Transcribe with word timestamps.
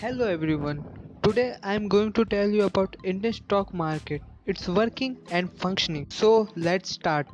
Hello 0.00 0.26
everyone. 0.28 0.84
Today 1.24 1.56
I 1.60 1.74
am 1.74 1.88
going 1.88 2.12
to 2.12 2.24
tell 2.24 2.48
you 2.48 2.66
about 2.66 2.96
Indian 3.02 3.32
stock 3.32 3.74
market. 3.74 4.22
It's 4.46 4.68
working 4.68 5.16
and 5.32 5.52
functioning. 5.52 6.06
So 6.08 6.48
let's 6.54 6.90
start. 6.90 7.26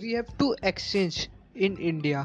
We 0.00 0.12
have 0.12 0.28
two 0.38 0.54
exchange 0.62 1.28
in 1.56 1.76
India 1.78 2.22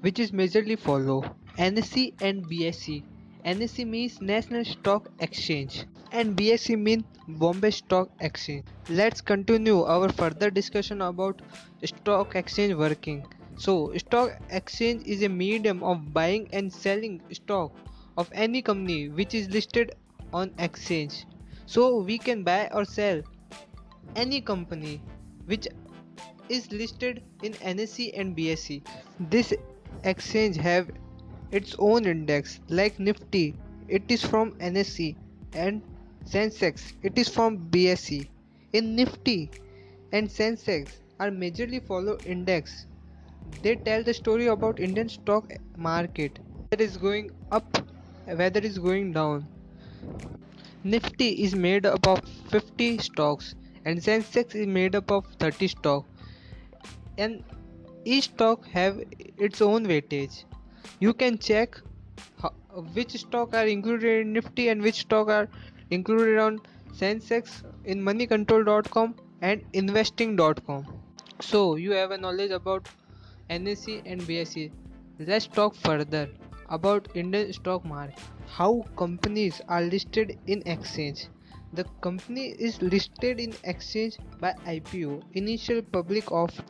which 0.00 0.18
is 0.18 0.32
majorly 0.32 0.76
follow 0.76 1.22
NSE 1.56 2.20
and 2.20 2.44
BSE. 2.46 3.04
NSE 3.44 3.86
means 3.86 4.20
National 4.20 4.64
Stock 4.64 5.06
Exchange 5.20 5.84
and 6.10 6.36
BSE 6.36 6.76
means 6.76 7.04
Bombay 7.28 7.70
Stock 7.70 8.10
Exchange. 8.18 8.64
Let's 8.88 9.20
continue 9.20 9.84
our 9.84 10.08
further 10.08 10.50
discussion 10.50 11.00
about 11.02 11.42
stock 11.84 12.34
exchange 12.34 12.74
working. 12.74 13.24
So 13.56 13.92
stock 13.98 14.32
exchange 14.50 15.06
is 15.06 15.22
a 15.22 15.28
medium 15.28 15.84
of 15.84 16.12
buying 16.12 16.48
and 16.52 16.72
selling 16.72 17.22
stock 17.30 17.70
of 18.20 18.30
any 18.46 18.62
company 18.70 19.08
which 19.08 19.34
is 19.34 19.50
listed 19.50 19.92
on 20.32 20.52
exchange. 20.58 21.26
So 21.66 21.98
we 21.98 22.18
can 22.18 22.42
buy 22.42 22.68
or 22.72 22.84
sell 22.84 23.22
any 24.14 24.40
company 24.40 25.00
which 25.46 25.68
is 26.48 26.70
listed 26.72 27.22
in 27.42 27.52
NSE 27.74 28.10
and 28.14 28.36
BSE 28.36 28.82
this 29.28 29.52
exchange 30.04 30.56
have 30.56 30.90
its 31.50 31.74
own 31.78 32.06
index 32.06 32.60
like 32.68 32.98
Nifty. 32.98 33.54
It 33.88 34.02
is 34.08 34.24
from 34.24 34.52
NSE 34.52 35.16
and 35.52 35.82
Sensex. 36.24 36.92
It 37.02 37.18
is 37.18 37.28
from 37.28 37.58
BSE 37.70 38.28
in 38.72 38.96
Nifty 38.96 39.50
and 40.12 40.28
Sensex 40.28 40.92
are 41.18 41.30
majorly 41.30 41.84
follow 41.86 42.16
index. 42.24 42.86
They 43.62 43.76
tell 43.76 44.02
the 44.02 44.14
story 44.14 44.46
about 44.46 44.80
Indian 44.80 45.08
stock 45.08 45.52
market 45.76 46.38
that 46.70 46.80
is 46.80 46.96
going 46.96 47.30
up 47.50 47.89
whether 48.36 48.60
is 48.60 48.78
going 48.78 49.12
down. 49.12 49.46
Nifty 50.84 51.28
is 51.44 51.54
made 51.54 51.86
up 51.86 52.06
of 52.06 52.20
50 52.50 52.98
stocks 52.98 53.54
and 53.84 53.98
Sensex 53.98 54.54
is 54.54 54.66
made 54.66 54.94
up 54.94 55.10
of 55.10 55.26
30 55.38 55.68
stocks 55.68 56.08
and 57.18 57.44
each 58.04 58.24
stock 58.24 58.66
have 58.68 59.02
its 59.36 59.60
own 59.60 59.86
weightage. 59.86 60.44
You 61.00 61.12
can 61.12 61.38
check 61.38 61.80
which 62.94 63.12
stock 63.12 63.54
are 63.54 63.66
included 63.66 64.22
in 64.22 64.32
Nifty 64.32 64.68
and 64.68 64.80
which 64.80 65.00
stock 65.00 65.28
are 65.28 65.48
included 65.90 66.38
on 66.38 66.60
Sensex 66.92 67.62
in 67.84 68.00
moneycontrol.com 68.00 69.14
and 69.42 69.62
investing.com. 69.72 70.86
So 71.40 71.76
you 71.76 71.92
have 71.92 72.10
a 72.10 72.18
knowledge 72.18 72.50
about 72.50 72.88
NSE 73.50 74.02
and 74.06 74.20
BSE. 74.20 74.70
Let's 75.18 75.46
talk 75.46 75.74
further 75.74 76.28
about 76.70 77.08
Indian 77.14 77.52
stock 77.52 77.84
market. 77.84 78.18
How 78.46 78.84
companies 78.96 79.60
are 79.68 79.82
listed 79.82 80.38
in 80.46 80.62
exchange. 80.66 81.28
The 81.72 81.84
company 82.00 82.46
is 82.68 82.80
listed 82.82 83.38
in 83.38 83.54
exchange 83.62 84.18
by 84.40 84.54
IPO, 84.66 85.22
initial 85.34 85.82
public 85.82 86.32
offer. 86.32 86.64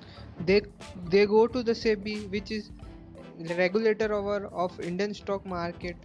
They 0.44 0.62
they 1.08 1.26
go 1.26 1.46
to 1.46 1.62
the 1.62 1.72
SEBI, 1.72 2.30
which 2.30 2.50
is 2.50 2.70
regulator 3.56 4.12
over 4.12 4.46
of 4.46 4.78
Indian 4.80 5.14
stock 5.14 5.46
market, 5.46 5.96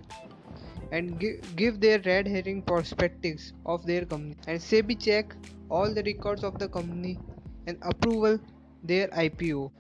and 0.92 1.20
give, 1.20 1.56
give 1.56 1.80
their 1.82 2.00
red 2.06 2.28
herring 2.28 2.62
prospectus 2.62 3.52
of 3.66 3.86
their 3.86 4.06
company. 4.06 4.38
And 4.48 4.60
SEBI 4.60 5.00
check 5.04 5.36
all 5.70 5.94
the 5.94 6.04
records 6.04 6.44
of 6.44 6.60
the 6.60 6.70
company 6.70 7.20
and 7.68 7.78
approval 7.82 8.40
their 8.84 9.08
IPO. 9.10 9.72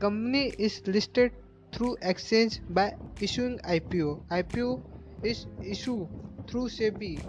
Company 0.00 0.52
is 0.58 0.82
listed 0.86 1.32
through 1.72 1.96
exchange 2.02 2.60
by 2.68 2.92
issuing 3.20 3.58
IPO. 3.64 4.22
IPO 4.30 4.82
is 5.22 5.46
issued 5.60 6.08
through 6.46 6.68
SEBI. 6.68 7.22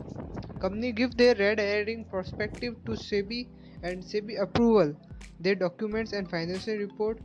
Company 0.59 0.91
give 0.91 1.17
their 1.17 1.35
red 1.35 1.59
herring 1.59 2.05
prospectus 2.05 2.75
to 2.85 2.91
SEBI 2.91 3.47
and 3.83 4.03
SEBI 4.03 4.39
approval 4.41 4.95
their 5.39 5.55
documents 5.55 6.11
and 6.13 6.29
financial 6.29 6.75
report 6.75 7.19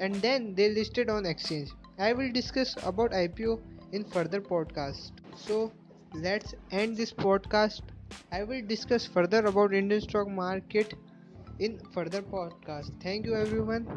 and 0.00 0.14
then 0.16 0.54
they 0.54 0.68
listed 0.70 1.08
on 1.10 1.26
exchange. 1.26 1.70
I 1.98 2.12
will 2.12 2.30
discuss 2.32 2.76
about 2.84 3.12
IPO 3.12 3.60
in 3.92 4.04
further 4.04 4.40
podcast. 4.40 5.12
So 5.34 5.72
let's 6.14 6.54
end 6.70 6.96
this 6.96 7.12
podcast. 7.12 7.82
I 8.32 8.42
will 8.44 8.62
discuss 8.66 9.06
further 9.06 9.44
about 9.46 9.72
Indian 9.74 10.00
stock 10.00 10.28
market 10.28 10.94
in 11.58 11.78
further 11.92 12.22
podcast. 12.22 12.90
Thank 13.02 13.26
you 13.26 13.34
everyone. 13.36 13.88